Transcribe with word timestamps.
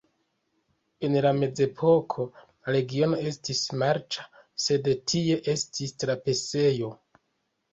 En 1.09 1.17
la 1.25 1.33
mezepoko 1.39 2.25
la 2.37 2.73
regiono 2.77 3.19
estis 3.33 3.61
marĉa, 3.83 4.25
sed 4.65 4.91
tie 5.13 5.39
estis 5.55 5.95
trapasejo. 6.07 6.91